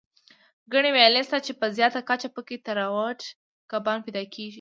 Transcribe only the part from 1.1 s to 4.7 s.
شته، چې په زیاته کچه پکې تراوټ کبان پیدا کېږي.